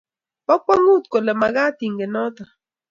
Bo 0.45 0.55
kwangut 0.63 1.05
kole 1.11 1.33
magat 1.41 1.77
ingen 1.85 2.11
noto 2.13 2.43